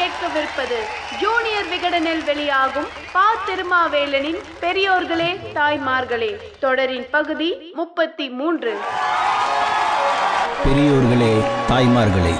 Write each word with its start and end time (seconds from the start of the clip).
கேட்கவிருப்பது 0.00 0.76
ஜூனியர் 1.20 1.68
விகடனில் 1.72 2.24
வெளியாகும் 2.24 2.86
பா 3.12 3.24
திருமாவேலனின் 3.46 4.38
பெரியோர்களே 4.60 5.30
தாய்மார்களே. 5.54 6.30
தொடரின் 6.60 7.06
பகுதி 7.10 7.54
முப்பத்தி 7.72 8.28
மூன்று. 8.28 8.76
பெரியோர்களே 10.64 11.42
தாய்மார்களே. 11.68 12.34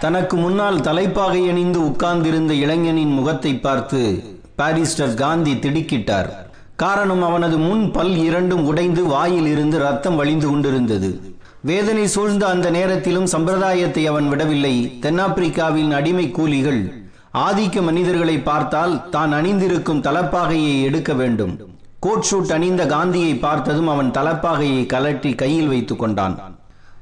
தனக்கு 0.00 0.36
முன்னால் 0.36 0.80
தலைப்பாகை 0.80 1.48
அணிந்து 1.48 1.84
உட்கார்ந்திருந்த 1.84 2.54
இளைஞனின் 2.54 3.12
முகத்தை 3.12 3.54
பார்த்து 3.54 4.22
பாரிஸ்டர் 4.58 5.14
காந்தி 5.14 5.52
திடுக்கிட்டார். 5.52 6.28
காரணம் 6.76 7.22
அவனது 7.22 7.58
முன் 7.58 7.90
பல் 7.90 8.14
இரண்டும் 8.16 8.66
உடைந்து 8.66 9.04
வாயில் 9.04 9.46
இருந்து 9.46 9.78
ரத்தம் 9.78 10.16
வழிந்து 10.16 10.48
கொண்டிருந்தது. 10.48 11.37
வேதனை 11.62 12.06
சூழ்ந்த 12.06 12.46
அந்த 12.46 12.70
நேரத்திலும் 12.70 13.26
சம்பிரதாயத்தை 13.26 14.06
அவன் 14.06 14.28
விடவில்லை. 14.28 14.98
தென்னாப்பிரிக்காவின் 15.02 15.90
அடிமை 15.90 16.30
கூலிகள் 16.30 17.08
ஆதிக்க 17.34 17.82
மனிதர்களை 17.82 18.38
பார்த்தால் 18.38 19.10
தான் 19.10 19.32
அணிந்திருக்கும் 19.32 20.02
தலப்பாகையை 20.02 20.82
எடுக்க 20.82 21.14
வேண்டும். 21.14 21.60
கோட் 22.00 22.26
ஷூட் 22.30 22.52
அணிந்த 22.52 22.86
காந்தியை 22.86 23.34
பார்த்ததும் 23.34 23.88
அவன் 23.88 24.10
தலப்பாகையை 24.10 24.86
கலட்டி 24.86 25.34
கையில் 25.34 25.68
வைத்துக் 25.68 25.98
கொண்டான். 25.98 26.56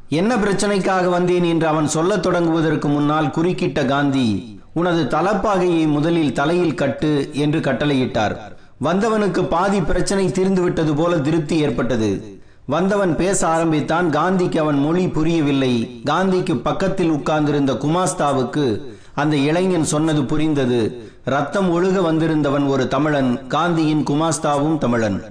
என்ன 0.09 0.37
பிரச்சனைக்காக 0.37 1.09
வந்தேன்? 1.09 1.45
என்று 1.45 1.67
அவன் 1.67 1.89
சொல்லத் 1.89 2.27
தொடங்குவதற்கு 2.27 2.89
முன்னால் 2.89 3.27
குறுக்கிட்ட 3.27 3.85
காந்தி 3.85 4.59
உனது 4.75 5.03
தலப்பாகையை 5.03 5.87
முதலில் 5.87 6.33
தலையில் 6.33 6.75
கட்டு 6.75 7.31
என்று 7.33 7.61
கட்டளையிட்டார். 7.61 8.37
வந்தவனுக்கு 8.85 9.45
பாதி 9.45 9.81
பிரச்சனை 9.81 10.29
தீர்ந்துவிட்டது 10.29 10.95
போல 10.95 11.19
திருப்தி 11.19 11.59
ஏற்பட்டது. 11.59 12.36
வந்தவன் 12.67 13.17
பேச 13.17 13.47
ஆரம்பித்தான் 13.47 14.11
காந்திக்கு 14.11 14.59
அவன் 14.59 14.79
மொழி 14.79 15.09
புரியவில்லை. 15.09 16.03
காந்திக்கு 16.11 16.55
பக்கத்தில் 16.55 17.09
உட்கார்ந்திருந்த 17.09 17.73
குமாஸ்தாவுக்கு 17.73 18.81
அந்த 19.15 19.37
இளைஞன் 19.37 19.85
சொன்னது 19.85 20.25
புரிந்தது. 20.25 21.11
ரத்தம் 21.25 21.69
ஒழுக 21.71 22.03
வந்திருந்தவன் 22.03 22.67
ஒரு 22.67 22.89
தமிழன் 22.89 23.47
காந்தியின் 23.47 24.05
குமாஸ்தாவும் 24.11 24.79
தமிழன். 24.79 25.23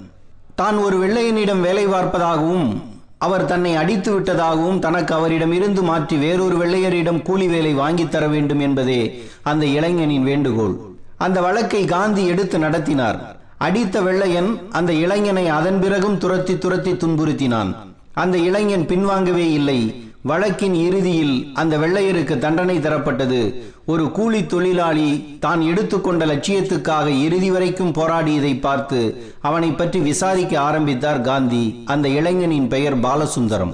தான் 0.56 0.78
ஒரு 0.78 0.98
வெள்ளையனிடம் 0.98 1.62
வேலை 1.62 1.88
பார்ப்பதாகவும் 1.88 2.82
அவர் 3.18 3.46
தன்னை 3.46 3.76
அடித்து 3.76 4.20
விட்டதாகவும் 4.20 4.80
தனக்கு 4.80 5.14
அவரிடம் 5.14 5.52
இருந்து 5.52 5.84
மாற்றி 5.84 6.16
வேறொரு 6.16 6.58
வெள்ளையரிடம் 6.58 7.22
கூலி 7.22 7.48
வேலை 7.48 7.74
வாங்கித் 7.74 8.12
தர 8.12 8.28
வேண்டும் 8.28 8.60
என்பதே 8.60 9.24
அந்த 9.42 9.66
இளைஞனின் 9.66 10.24
வேண்டுகோள். 10.24 10.76
அந்த 11.18 11.42
வழக்கை 11.42 11.86
காந்தி 11.86 12.26
எடுத்து 12.26 12.60
நடத்தினார். 12.60 13.35
அடித்த 13.58 14.02
வெள்ளையன் 14.02 14.62
அந்த 14.72 14.94
இளைஞனை 14.94 15.48
அதன் 15.48 15.80
பிறகும் 15.80 16.18
துரத்தி 16.18 16.58
துரத்தி 16.58 16.92
துன்புறுத்தினான். 16.92 17.76
அந்த 18.14 18.38
இளைஞன் 18.38 18.86
பின்வாங்கவே 18.86 19.52
இல்லை. 19.52 20.04
வழக்கின் 20.22 20.74
இறுதியில் 20.74 21.52
அந்த 21.54 21.78
வெள்ளையருக்கு 21.78 22.38
தண்டனை 22.38 22.78
தரப்பட்டது. 22.78 23.54
ஒரு 23.86 24.12
கூலி 24.12 24.46
தொழிலாளி 24.46 25.38
தான் 25.40 25.62
எடுத்துக்கொண்ட 25.62 26.26
லட்சியத்துக்காக 26.26 27.08
இறுதி 27.08 27.52
வரைக்கும் 27.52 27.94
போராடியதை 27.94 28.60
பார்த்து 28.60 29.32
அவனை 29.42 29.72
பற்றி 29.72 30.00
விசாரிக்க 30.00 30.60
ஆரம்பித்தார் 30.60 31.22
காந்தி. 31.22 31.82
அந்த 31.86 32.08
இளைஞனின் 32.08 32.68
பெயர் 32.68 33.00
பாலசுந்தரம். 33.00 33.74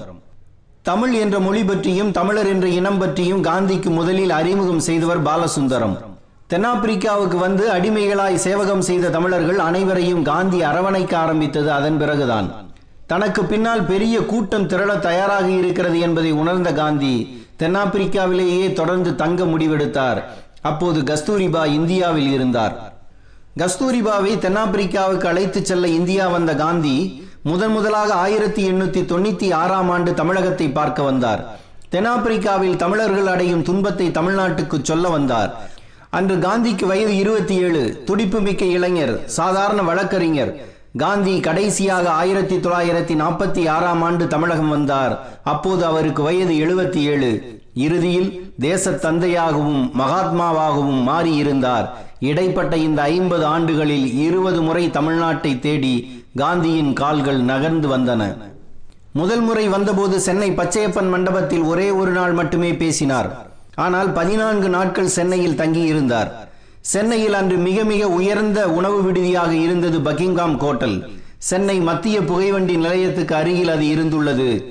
தமிழ் 0.82 1.12
என்ற 1.12 1.38
மொழி 1.40 1.64
பற்றியும் 1.64 2.12
தமிழர் 2.12 2.46
என்ற 2.46 2.68
இனம் 2.68 2.98
பற்றியும் 2.98 3.44
காந்திக்கு 3.44 3.90
முதலில் 3.90 4.30
அறிமுகம் 4.30 4.80
செய்தவர் 4.80 5.22
பாலசுந்தரம். 5.22 5.96
தென்னாப்பிரிக்காவுக்கு 6.52 7.36
வந்து 7.36 7.70
அடிமைகளாய் 7.70 8.34
சேவகம் 8.34 8.80
செய்த 8.80 9.10
தமிழர்கள் 9.10 9.58
அனைவரையும் 9.58 10.22
காந்தி 10.22 10.58
அரவணைக்க 10.60 11.14
ஆரம்பித்தது 11.14 11.72
அதன் 11.72 11.98
பிறகுதான். 11.98 12.48
தனக்கு 13.06 13.44
பின்னால் 13.44 13.82
பெரிய 13.82 14.16
கூட்டம் 14.20 14.68
திரள 14.68 14.98
தயாராக 14.98 15.48
இருக்கிறது 15.50 16.00
என்பதை 16.00 16.30
உணர்ந்த 16.30 16.72
காந்தி 16.72 17.14
தென்னாப்பிரிக்காவிலேயே 17.58 18.72
தொடர்ந்து 18.72 19.14
தங்க 19.14 19.44
முடிவெடுத்தார். 19.44 20.20
அப்போது 20.60 21.00
கஸ்தூரிபா 21.00 21.66
இந்தியாவில் 21.66 22.30
இருந்தார். 22.32 22.76
கஸ்தூரிபாவை 23.58 24.34
தென்னாப்பிரிக்காவுக்கு 24.44 25.26
அழைத்துச் 25.26 25.64
செல்ல 25.64 25.88
இந்தியா 25.88 26.28
வந்த 26.28 26.54
காந்தி 26.54 26.96
முதன் 27.42 27.70
முதலாக 27.70 28.12
ஆயிரத்தி 28.14 28.70
எண்ணூத்தி 28.70 29.00
தொண்ணூத்தி 29.12 29.54
ஆறாம் 29.54 29.90
ஆண்டு 29.90 30.14
தமிழகத்தை 30.14 30.68
பார்க்க 30.70 31.02
வந்தார். 31.02 31.42
தென்னாப்பிரிக்காவில் 31.90 32.76
தமிழர்கள் 32.76 33.26
அடையும் 33.26 33.62
துன்பத்தை 33.62 34.06
தமிழ்நாட்டுக்கு 34.08 34.76
சொல்ல 34.82 35.08
வந்தார். 35.08 35.50
அன்று 36.16 36.34
காந்திக்கு 36.36 36.86
வயது 36.86 37.16
இருபத்தி 37.16 37.54
ஏழு. 37.56 38.02
துடிப்பு 38.04 38.40
மிக்க 38.40 38.64
இளைஞர் 38.64 39.28
சாதாரண 39.28 39.82
வழக்கறிஞர். 39.82 40.56
காந்தி 40.98 41.40
கடைசியாக 41.40 42.10
ஆயிரத்தி 42.10 42.56
தொள்ளாயிரத்தி 42.56 43.14
நாற்பத்தி 43.20 43.68
ஆறாம் 43.68 44.02
ஆண்டு 44.02 44.26
தமிழகம் 44.26 44.68
வந்தார். 44.68 45.28
அப்போது 45.42 45.84
அவருக்கு 45.84 46.22
வயது 46.22 46.54
எழுபத்தி 46.54 46.96
ஏழு. 46.96 47.60
இறுதியில் 47.74 48.54
தேச 48.58 48.90
தந்தையாகவும் 48.90 49.90
மகாத்மாவாகவும் 49.98 51.08
மாறியிருந்தார். 51.08 51.88
இடைப்பட்ட 52.20 52.76
இந்த 52.76 53.02
ஐம்பது 53.02 53.44
ஆண்டுகளில் 53.44 54.18
இருபது 54.18 54.62
முறை 54.62 54.88
தமிழ்நாட்டை 54.88 55.58
தேடி 55.58 56.24
காந்தியின் 56.36 56.92
கால்கள் 56.92 57.40
நகர்ந்து 57.40 57.96
வந்தன. 57.96 58.36
முதல் 59.12 59.40
முறை 59.40 59.68
வந்தபோது 59.68 60.20
சென்னை 60.20 60.50
பச்சையப்பன் 60.50 61.10
மண்டபத்தில் 61.10 61.62
ஒரே 61.62 61.90
ஒரு 61.90 62.10
நாள் 62.10 62.32
மட்டுமே 62.32 62.74
பேசினார். 62.74 63.50
ஆனால் 63.74 64.12
பதினான்கு 64.12 64.68
நாட்கள் 64.68 65.06
சென்னையில் 65.06 65.56
தங்கியிருந்தார். 65.56 66.30
சென்னையில் 66.80 67.32
அன்று 67.32 67.56
மிக 67.56 67.84
மிக 67.84 68.08
உயர்ந்த 68.08 68.68
உணவு 68.68 69.02
விடுதியாக 69.02 69.54
இருந்தது 69.54 69.98
பக்கிங்காம் 69.98 70.56
கோட்டல். 70.56 71.08
சென்னை 71.38 71.80
மத்திய 71.80 72.20
புகைவண்டி 72.20 72.76
நிலையத்துக்கு 72.76 73.34
அருகில் 73.34 73.68
அது 73.68 73.84
இருந்துள்ளது. 73.84 74.64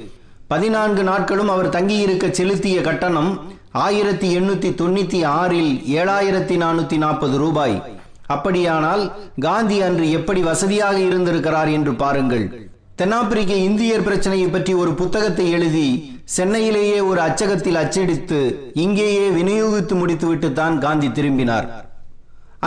பதினான்கு 0.48 1.04
நாட்களும் 1.04 1.48
அவர் 1.48 1.70
தங்கியிருக்க 1.70 2.30
செலுத்திய 2.30 2.82
கட்டணம் 2.82 3.42
ஆயிரத்தி 3.72 4.38
எண்ணூத்தி 4.38 4.70
தொண்ணூத்தி 4.82 5.26
ஆறில் 5.26 5.74
ஏழாயிரத்தி 5.74 6.56
நானூத்தி 6.64 6.98
நாற்பது 6.98 7.38
ரூபாய். 7.38 8.00
அப்படியானால் 8.28 9.12
காந்தி 9.40 9.82
அன்று 9.82 10.12
எப்படி 10.12 10.42
வசதியாக 10.42 11.00
இருந்திருக்கிறார் 11.00 11.68
என்று 11.68 11.94
பாருங்கள். 11.94 12.70
தென்னாப்பிரிக்க 12.96 13.54
இந்தியர் 13.54 14.04
பிரச்சனையை 14.04 14.48
பற்றி 14.48 14.74
ஒரு 14.74 14.94
புத்தகத்தை 14.94 15.52
எழுதி 15.52 16.11
சென்னையிலேயே 16.26 17.00
ஒரு 17.02 17.22
அச்சகத்தில் 17.22 17.80
அச்சடித்து 17.84 18.40
இங்கேயே 18.74 19.30
விநியோகித்து 19.30 19.96
முடித்துவிட்டு 20.02 20.54
தான் 20.54 20.78
காந்தி 20.80 21.12
திரும்பினார். 21.12 21.68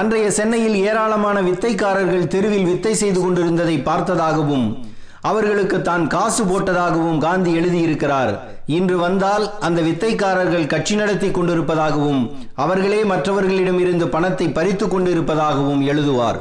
அன்றைய 0.00 0.30
சென்னையில் 0.30 0.76
ஏராளமான 0.88 1.40
வித்தைக்காரர்கள் 1.40 2.30
தெருவில் 2.34 2.68
வித்தை 2.70 2.94
செய்து 2.94 3.20
கொண்டிருந்ததை 3.20 3.76
பார்த்ததாகவும் 3.88 4.66
அவர்களுக்கு 5.22 5.82
தான் 5.82 6.06
காசு 6.06 6.42
போட்டதாகவும் 6.44 7.18
காந்தி 7.18 7.50
எழுதியிருக்கிறார். 7.58 8.32
இன்று 8.66 8.96
வந்தால் 8.96 9.44
அந்த 9.60 9.80
வித்தைக்காரர்கள் 9.82 10.66
கட்சி 10.66 10.94
நடத்தி 10.94 11.28
கொண்டிருப்பதாகவும் 11.30 12.22
அவர்களே 12.54 13.00
மற்றவர்களிடம் 13.12 13.80
இருந்து 13.84 14.08
பணத்தை 14.08 14.48
பறித்து 14.48 14.88
கொண்டிருப்பதாகவும் 14.88 15.82
எழுதுவார். 15.92 16.40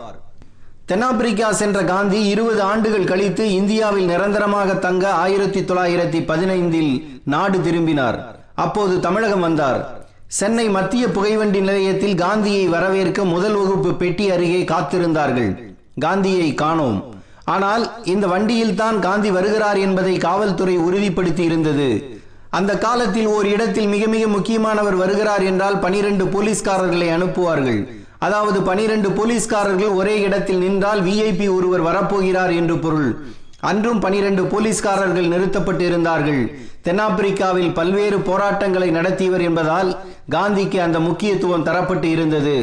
தென்னாப்பிரிக்கா 0.93 1.47
சென்ற 1.59 1.77
காந்தி 1.91 2.19
இருபது 2.31 2.59
ஆண்டுகள் 2.61 3.07
கழித்து 3.11 3.43
இந்தியாவில் 3.59 4.09
நிரந்தரமாக 4.09 4.73
தங்க 4.83 5.03
ஆயிரத்தி 5.21 5.61
தொள்ளாயிரத்தி 5.69 6.19
பதினைந்தில் 6.27 6.91
நாடு 7.33 7.57
திரும்பினார். 7.61 8.17
அப்போது 8.63 8.95
தமிழகம் 9.05 9.43
வந்தார். 9.45 9.79
சென்னை 10.39 10.65
மத்திய 10.75 11.07
புகைவண்டி 11.15 11.61
நிலையத்தில் 11.69 12.19
காந்தியை 12.23 12.67
வரவேற்க 12.75 13.25
முதல் 13.31 13.55
வகுப்பு 13.59 13.93
பெட்டி 14.01 14.27
அருகே 14.35 14.61
காத்திருந்தார்கள். 14.73 15.49
காந்தியை 16.05 16.53
காணோம். 16.53 16.99
ஆனால் 17.55 17.85
இந்த 18.13 18.27
வண்டியில் 18.33 18.77
தான் 18.83 18.99
காந்தி 19.07 19.31
வருகிறார் 19.37 19.81
என்பதை 19.87 20.15
காவல்துறை 20.27 20.77
உறுதிப்படுத்தி 20.87 21.43
இருந்தது. 21.49 21.89
அந்த 22.59 22.77
காலத்தில் 22.85 23.31
ஓர் 23.35 23.49
இடத்தில் 23.55 23.91
மிக 23.95 24.05
மிக 24.15 24.27
முக்கியமானவர் 24.37 25.01
வருகிறார் 25.03 25.45
என்றால் 25.53 25.81
பனிரெண்டு 25.87 26.25
போலீஸ்காரர்களை 26.35 27.09
அனுப்புவார்கள். 27.17 27.81
அதாவது 28.25 28.59
பனிரெண்டு 28.69 29.09
போலீஸ்காரர்கள் 29.17 29.93
ஒரே 29.99 30.15
இடத்தில் 30.25 30.61
நின்றால் 30.65 31.01
விஐபி 31.07 31.47
ஒருவர் 31.55 31.83
வரப்போகிறார் 31.87 32.53
என்று 32.59 32.75
பொருள். 32.85 33.09
அன்றும் 33.69 33.99
பனிரெண்டு 33.99 34.43
போலீஸ்காரர்கள் 34.53 35.31
நிறுத்தப்பட்டு 35.33 35.83
இருந்தார்கள் 35.89 36.41
தென்னாப்பிரிக்காவில் 36.85 37.73
பல்வேறு 37.77 38.17
போராட்டங்களை 38.29 38.89
நடத்தியவர் 38.97 39.43
என்பதால் 39.49 39.89
காந்திக்கு 40.35 40.79
அந்த 40.85 40.97
முக்கியத்துவம் 41.07 41.65
தரப்பட்டு 41.67 42.07
இருந்தது. 42.15 42.55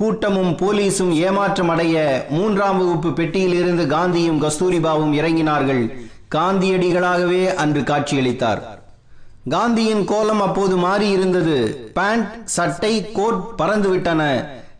கூட்டமும் 0.00 0.52
போலீஸும் 0.62 1.12
ஏமாற்றம் 1.26 1.70
அடைய 1.74 1.96
மூன்றாம் 2.36 2.78
வகுப்பு 2.78 3.10
பெட்டியில் 3.18 3.56
இருந்து 3.60 3.84
காந்தியும் 3.96 4.40
கஸ்தூரிபாவும் 4.44 5.12
இறங்கினார்கள். 5.20 5.82
காந்தியடிகளாகவே 6.36 7.42
அன்று 7.62 7.82
காட்சியளித்தார். 7.90 8.62
காந்தியின் 9.50 10.04
கோலம் 10.04 10.42
அப்போது 10.46 10.76
மாறி 10.76 11.08
இருந்தது 11.10 11.56
பேண்ட் 11.98 12.28
சட்டை 12.56 12.94
கோட் 13.18 13.40
பறந்துவிட்டன. 13.58 14.22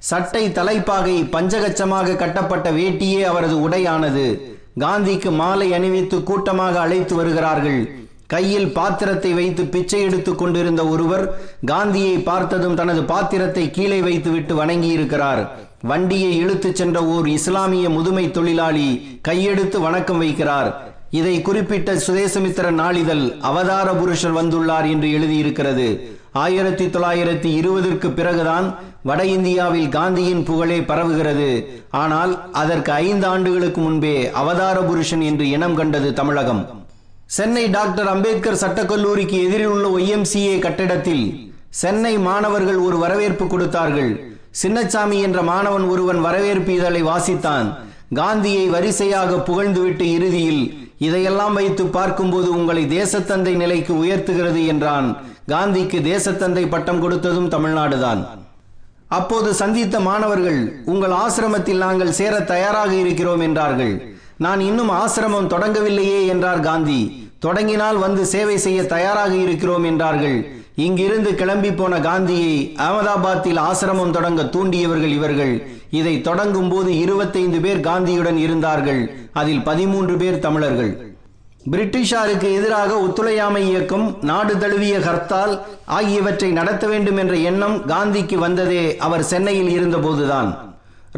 சட்டை 0.09 0.53
தலைப்பாகை 0.53 1.23
பஞ்சகச்சமாக 1.23 2.17
கட்டப்பட்ட 2.17 2.71
வேட்டியே 2.71 3.23
அவரது 3.23 3.61
உடையானது. 3.61 4.57
காந்திக்கு 4.81 5.31
மாலை 5.31 5.73
அணிவித்து 5.73 6.23
கூட்டமாக 6.23 6.81
அழைத்து 6.81 7.15
வருகிறார்கள். 7.15 7.93
கையில் 8.27 8.73
பாத்திரத்தை 8.73 9.33
வைத்து 9.33 9.65
பிச்சை 9.65 10.01
எடுத்துக் 10.01 10.39
கொண்டிருந்த 10.39 10.87
ஒருவர் 10.87 11.41
காந்தியை 11.67 12.19
பார்த்ததும் 12.19 12.75
தனது 12.75 13.05
பாத்திரத்தை 13.05 13.71
கீழே 13.71 14.01
வைத்துவிட்டு 14.01 14.65
வணங்கியிருக்கிறார். 14.65 15.49
வண்டியை 15.83 16.37
இழுத்துச் 16.37 16.77
சென்ற 16.77 17.05
ஓர் 17.05 17.29
இஸ்லாமிய 17.29 17.91
முதுமை 17.91 18.31
தொழிலாளி 18.31 19.21
கையெடுத்து 19.29 19.81
வணக்கம் 19.81 20.23
வைக்கிறார். 20.23 20.75
இதை 21.11 21.43
குறிப்பிட்ட 21.43 21.93
சுதேசமித்திர 21.95 22.71
நாளிதழ் 22.71 23.33
அவதார 23.41 23.93
புருஷர் 23.93 24.35
வந்துள்ளார் 24.35 24.91
என்று 24.91 25.13
எழுதியிருக்கிறது. 25.13 26.14
ஆயிரத்தி 26.43 26.87
தொள்ளாயிரத்தி 26.87 27.51
இருபதற்கு 27.59 28.11
பிறகுதான் 28.11 28.67
வட 29.09 29.25
இந்தியாவில் 29.25 29.89
காந்தியின் 29.89 30.43
புகழே 30.43 30.79
பரவுகிறது. 30.81 31.51
ஆனால் 31.91 32.33
அதற்கு 32.53 32.93
ஐந்து 32.93 33.27
ஆண்டுகளுக்கு 33.27 33.81
முன்பே 33.81 34.31
அவதார 34.31 34.81
புருஷன் 34.81 35.21
என்று 35.21 35.49
இனம் 35.49 35.75
கண்டது 35.75 36.13
தமிழகம். 36.13 36.63
சென்னை 37.27 37.71
டாக்டர் 37.71 38.07
அம்பேத்கர் 38.07 38.61
சட்டக்கல்லூரிக்கு 38.65 39.37
எதிரில் 39.47 39.67
உள்ள 39.67 39.87
ஒய்எம்சிஏ 39.89 40.59
கட்டிடத்தில் 40.59 41.25
சென்னை 41.83 42.19
மாணவர்கள் 42.19 42.77
ஒரு 42.77 42.99
வரவேற்பு 42.99 43.47
கொடுத்தார்கள். 43.47 44.13
சின்னச்சாமி 44.63 45.21
என்ற 45.21 45.43
மாணவன் 45.43 45.87
ஒருவன் 45.89 46.21
வரவேற்பு 46.21 46.75
இதழை 46.75 47.03
வாசித்தான். 47.05 47.69
காந்தியை 48.15 48.67
வரிசையாக 48.69 49.37
புகழ்ந்துவிட்டு 49.47 50.07
இறுதியில் 50.17 50.84
இதையெல்லாம் 51.07 51.55
வைத்து 51.55 51.85
பார்க்கும்போது 51.87 52.49
உங்களை 52.59 52.83
தேசத்தந்தை 52.99 53.55
நிலைக்கு 53.63 53.93
உயர்த்துகிறது 54.05 54.63
என்றான். 54.67 55.09
காந்திக்கு 55.49 55.99
தேசத்தந்தை 56.13 56.65
பட்டம் 56.69 57.03
கொடுத்ததும் 57.03 57.53
தமிழ்நாடுதான். 57.55 58.23
அப்போது 59.09 59.49
சந்தித்த 59.55 59.97
மாணவர்கள் 60.01 60.61
உங்கள் 60.85 61.15
ஆசிரமத்தில் 61.25 61.85
நாங்கள் 61.87 62.17
சேர 62.21 62.35
தயாராக 62.41 62.95
இருக்கிறோம் 62.95 63.41
என்றார்கள். 63.41 63.95
நான் 64.37 64.61
இன்னும் 64.61 64.91
ஆசிரமம் 64.91 65.53
தொடங்கவில்லையே 65.55 66.21
என்றார் 66.27 66.61
காந்தி. 66.61 67.01
தொடங்கினால் 67.47 67.99
வந்து 68.05 68.23
சேவை 68.33 68.57
செய்ய 68.67 68.81
தயாராக 68.95 69.33
இருக்கிறோம் 69.45 69.87
என்றார்கள். 69.91 70.39
இங்கிருந்து 70.85 71.31
கிளம்பி 71.41 71.71
போன 71.81 71.95
காந்தியை 72.07 72.55
அகமதாபாத்தில் 72.85 73.59
ஆசிரமம் 73.69 74.15
தொடங்க 74.17 74.43
தூண்டியவர்கள் 74.55 75.13
இவர்கள். 75.19 75.55
இதை 76.01 76.15
தொடங்கும் 76.29 76.71
போது 76.73 76.91
இருபத்தைந்து 77.05 77.59
பேர் 77.65 77.83
காந்தியுடன் 77.89 78.39
இருந்தார்கள். 78.45 79.03
அதில் 79.41 79.63
பதிமூன்று 79.69 80.15
பேர் 80.23 80.45
தமிழர்கள். 80.47 80.93
பிரிட்டிஷாருக்கு 81.73 82.49
எதிராக 82.57 82.91
ஒத்துழையாமை 83.05 83.63
இயக்கம் 83.69 84.07
நாடு 84.31 84.55
தழுவிய 84.63 84.97
ஹர்த்தால் 85.07 85.55
ஆகியவற்றை 85.99 86.51
நடத்த 86.59 86.87
வேண்டும் 86.93 87.21
என்ற 87.23 87.37
எண்ணம் 87.51 87.77
காந்திக்கு 87.93 88.39
வந்ததே 88.47 88.85
அவர் 89.07 89.25
சென்னையில் 89.33 89.73
இருந்தபோதுதான். 89.77 90.51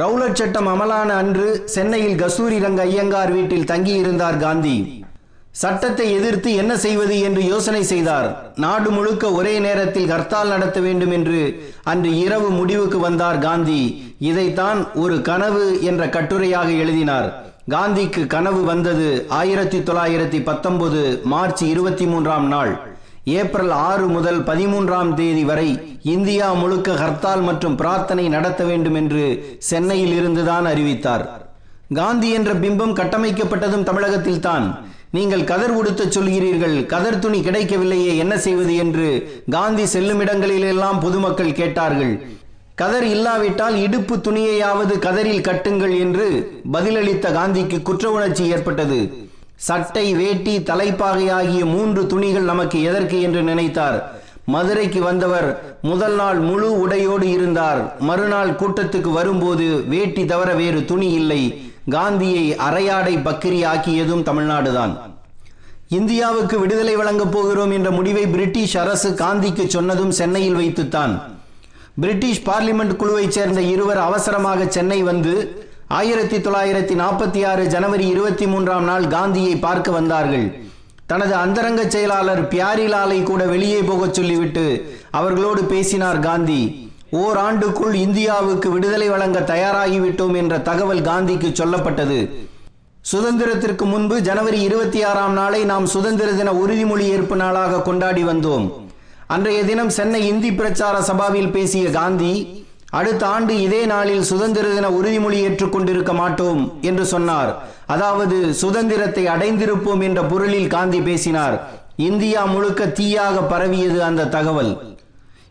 ரவுலட் 0.02 0.38
சட்டம் 0.40 0.68
அமலான 0.74 1.10
அன்று 1.22 1.48
சென்னையில் 1.74 2.20
கஸ்தூரி 2.22 2.58
ரங்க 2.66 2.82
ஐயங்கார் 2.90 3.34
வீட்டில் 3.36 3.68
தங்கியிருந்தார் 3.72 4.38
காந்தி. 4.46 4.76
சட்டத்தை 5.60 6.06
எதிர்த்து 6.12 6.50
என்ன 6.54 6.72
செய்வது 6.84 7.14
என்று 7.26 7.42
யோசனை 7.44 7.82
செய்தார். 7.82 8.26
நாடு 8.56 8.88
முழுக்க 8.90 9.30
ஒரே 9.32 9.58
நேரத்தில் 9.58 10.10
ஹர்த்தால் 10.10 10.52
நடத்த 10.54 10.78
வேண்டும் 10.80 11.10
என்று 11.10 11.40
அன்று 11.82 12.10
இரவு 12.24 12.48
முடிவுக்கு 12.50 12.98
வந்தார் 12.98 13.38
காந்தி. 13.38 13.82
இதைத்தான் 14.30 14.80
ஒரு 14.94 15.16
கனவு 15.28 15.64
என்ற 15.82 16.02
கட்டுரையாக 16.06 16.70
எழுதினார். 16.82 17.28
காந்திக்கு 17.70 18.26
கனவு 18.26 18.60
வந்தது 18.64 19.06
ஆயிரத்தி 19.28 19.78
தொள்ளாயிரத்தி 19.78 20.40
பத்தொன்பது 20.42 21.00
மார்ச் 21.24 21.62
இருபத்தி 21.64 22.06
மூன்றாம் 22.06 22.48
நாள். 22.48 22.72
ஏப்ரல் 23.24 23.72
ஆறு 23.88 24.06
முதல் 24.06 24.40
பதிமூன்றாம் 24.44 25.14
தேதி 25.14 25.44
வரை 25.44 25.98
இந்தியா 26.02 26.52
முழுக்க 26.52 26.92
ஹர்த்தால் 26.92 27.42
மற்றும் 27.42 27.76
பிரார்த்தனை 27.76 28.26
நடத்த 28.28 28.64
வேண்டும் 28.64 28.94
என்று 28.94 29.24
சென்னையில் 29.70 30.14
இருந்துதான் 30.16 30.66
அறிவித்தார். 30.66 31.24
காந்தி 31.94 32.30
என்ற 32.30 32.52
பிம்பம் 32.54 32.94
கட்டமைக்கப்பட்டதும் 33.00 33.88
தமிழகத்தில்தான். 33.88 34.68
நீங்கள் 35.10 35.44
கதர் 35.44 35.82
உடுத்தச் 35.82 36.14
சொல்கிறீர்கள். 36.18 36.86
கதர் 36.86 37.18
துணி 37.18 37.42
கிடைக்கவில்லையே 37.42 38.16
என்ன 38.16 38.38
செய்வது 38.38 38.76
என்று 38.76 39.40
காந்தி 39.50 39.86
செல்லும் 39.86 40.20
இடங்களிலெல்லாம் 40.20 41.00
பொதுமக்கள் 41.00 41.52
கேட்டார்கள். 41.52 42.20
கதர் 42.74 43.04
இல்லாவிட்டால் 43.04 43.76
இடுப்பு 43.76 44.16
துணியையாவது 44.16 44.98
கதரில் 44.98 45.46
கட்டுங்கள் 45.48 45.98
என்று 45.98 46.26
பதிலளித்த 46.72 47.32
காந்திக்கு 47.32 47.82
குற்ற 47.82 48.10
உணர்ச்சி 48.10 48.46
ஏற்பட்டது. 48.46 49.14
சட்டை 49.56 50.14
வேட்டி 50.14 50.62
தலைப்பாகை 50.62 51.28
ஆகிய 51.28 51.64
மூன்று 51.64 52.06
துணிகள் 52.06 52.42
நமக்கு 52.42 52.82
எதற்கு 52.82 53.20
என்று 53.20 53.42
நினைத்தார். 53.42 54.10
மதுரைக்கு 54.44 55.00
வந்தவர் 55.02 55.78
முதல் 55.82 56.14
நாள் 56.14 56.38
முழு 56.38 56.80
உடையோடு 56.80 57.30
இருந்தார். 57.30 57.96
மறுநாள் 58.00 58.50
கூட்டத்துக்கு 58.50 59.12
வரும்போது 59.12 59.84
வேட்டி 59.88 60.24
தவிர 60.24 60.54
வேறு 60.54 60.84
துணி 60.84 61.12
இல்லை. 61.12 61.65
காந்தியை 61.90 62.56
அரையாடை 62.56 63.16
பக்கிரி 63.16 63.64
ஆக்கியதும் 63.64 64.22
தமிழ்நாடுதான். 64.22 64.98
இந்தியாவுக்கு 65.88 66.58
விடுதலை 66.58 66.96
வழங்கப் 66.96 67.32
போகிறோம் 67.32 67.70
என்ற 67.70 67.90
முடிவை 67.90 68.26
பிரிட்டிஷ் 68.26 68.76
அரசு 68.76 69.10
காந்திக்கு 69.10 69.66
சொன்னதும் 69.66 70.10
சென்னையில் 70.10 70.54
வைத்துத்தான். 70.54 71.20
பிரிட்டிஷ் 72.00 72.42
பார்லிமெண்ட் 72.42 72.96
குழுவைச் 72.96 73.28
சேர்ந்த 73.28 73.60
இருவர் 73.60 73.98
அவசரமாக 73.98 74.66
சென்னை 74.66 75.02
வந்து 75.02 75.66
ஆயிரத்தி 75.88 76.36
தொள்ளாயிரத்தி 76.36 77.00
நாற்பத்தி 77.00 77.46
ஆறு 77.46 77.66
ஜனவரி 77.66 78.06
இருபத்தி 78.06 78.46
மூன்றாம் 78.46 78.84
நாள் 78.84 79.06
காந்தியை 79.06 79.56
பார்க்க 79.56 79.90
வந்தார்கள். 79.90 80.64
தனது 81.06 81.34
அந்தரங்க 81.34 81.90
செயலாளர் 81.90 82.48
பியாரிலாலை 82.48 83.22
கூட 83.22 83.44
வெளியே 83.44 83.78
போகச் 83.78 84.14
சொல்லிவிட்டு 84.14 84.96
அவர்களோடு 85.10 85.64
பேசினார் 85.64 86.20
காந்தி. 86.20 86.85
ஓராண்டுக்குள் 87.12 87.94
இந்தியாவுக்கு 87.94 88.70
விடுதலை 88.70 89.08
வழங்க 89.08 89.40
தயாராகிவிட்டோம் 89.40 90.34
என்ற 90.36 90.58
தகவல் 90.58 91.00
காந்திக்கு 91.00 91.48
சொல்லப்பட்டது. 91.48 92.28
சுதந்திரத்திற்கு 93.12 93.84
முன்பு 93.84 94.20
ஜனவரி 94.20 94.60
இருபத்தி 94.60 95.02
ஆறாம் 95.02 95.32
நாளை 95.32 95.64
நாம் 95.64 95.86
சுதந்திர 95.86 96.32
தின 96.32 96.52
உறுதிமொழி 96.52 97.00
ஏற்பு 97.00 97.36
நாளாக 97.36 97.82
கொண்டாடி 97.82 98.24
வந்தோம். 98.24 98.72
அன்றைய 99.26 99.64
தினம் 99.64 99.90
சென்னை 99.90 100.26
இந்தி 100.26 100.52
பிரச்சார 100.52 101.00
சபாவில் 101.00 101.50
பேசிய 101.50 101.90
காந்தி 101.90 102.64
அடுத்த 102.90 103.26
ஆண்டு 103.26 103.60
இதே 103.60 103.86
நாளில் 103.86 104.22
சுதந்திர 104.22 104.74
தின 104.74 104.88
உறுதிமொழி 104.88 105.38
ஏற்றுக்கொண்டிருக்க 105.46 106.14
மாட்டோம் 106.14 106.72
என்று 106.80 107.06
சொன்னார். 107.06 107.62
அதாவது 107.86 108.54
சுதந்திரத்தை 108.54 109.26
அடைந்திருப்போம் 109.26 110.02
என்ற 110.02 110.22
பொருளில் 110.22 110.66
காந்தி 110.66 111.00
பேசினார். 111.00 111.68
இந்தியா 111.96 112.44
முழுக்க 112.44 112.84
தீயாக 112.84 113.48
பரவியது 113.48 114.04
அந்த 114.04 114.24
தகவல். 114.24 114.95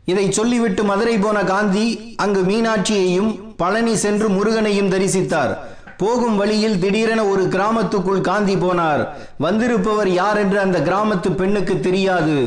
இதை 0.06 0.31
சொல்லிவிட்டு 0.31 0.84
மதுரை 0.84 1.18
போன 1.18 1.44
காந்தி 1.44 1.86
அங்கு 2.24 2.42
மீனாட்சியையும் 2.42 3.31
பழனி 3.57 3.96
சென்று 3.96 4.28
முருகனையும் 4.30 4.92
தரிசித்தார். 4.92 5.54
போகும் 5.98 6.36
வழியில் 6.36 6.80
திடீரென 6.80 7.25
ஒரு 7.25 7.44
கிராமத்துக்குள் 7.48 8.22
காந்தி 8.22 8.56
போனார். 8.56 9.04
வந்திருப்பவர் 9.38 10.10
யார் 10.10 10.38
என்று 10.38 10.60
அந்த 10.60 10.80
கிராமத்து 10.80 11.31
பெண்ணுக்கு 11.36 11.80
தெரியாது. 11.80 12.38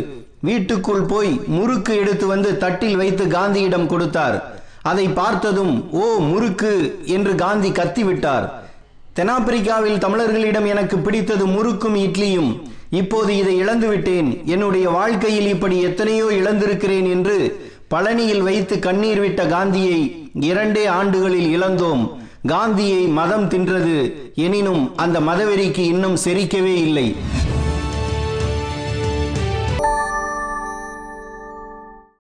வீட்டுக்குள் 0.40 1.02
போய் 1.02 1.40
முறுக்கு 1.46 1.96
எடுத்து 1.96 2.26
வந்து 2.26 2.58
தட்டில் 2.58 2.96
வைத்து 2.96 3.24
காந்தியிடம் 3.26 3.86
கொடுத்தார். 3.86 4.36
அதை 4.82 5.08
பார்த்ததும் 5.08 5.74
ஓ 5.92 6.04
முறுக்கு 6.30 6.72
என்று 7.04 7.34
காந்தி 7.34 7.70
கத்திவிட்டார். 7.70 8.46
தென்னாப்பிரிக்காவில் 9.16 10.02
தமிழர்களிடம் 10.04 10.66
எனக்கு 10.66 10.98
பிடித்தது 10.98 11.46
முறுக்கும் 11.46 11.96
இட்லியும். 11.96 12.50
இப்போது 12.90 13.36
இதை 13.36 13.62
இழந்துவிட்டேன். 13.62 14.44
என்னுடைய 14.44 14.90
வாழ்க்கையில் 14.90 15.46
இப்படி 15.46 15.80
எத்தனையோ 15.80 16.24
இழந்திருக்கிறேன் 16.24 17.08
என்று 17.08 17.66
பழனியில் 17.94 18.42
வைத்து 18.42 18.78
கண்ணீர் 18.78 19.20
விட்ட 19.20 19.46
காந்தியை 19.46 20.28
இரண்டே 20.40 20.86
ஆண்டுகளில் 20.86 21.60
இழந்தோம். 21.60 22.18
காந்தியை 22.46 23.06
மதம் 23.06 23.48
தின்றது. 23.48 24.12
எனினும் 24.34 24.96
அந்த 24.96 25.20
மதவெறிக்கு 25.20 25.78
இன்னும் 25.78 26.16
செரிக்கவே 26.24 26.74
இல்லை. 26.76 27.14